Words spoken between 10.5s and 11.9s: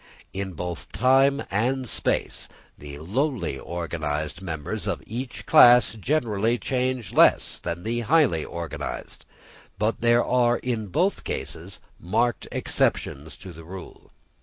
in both cases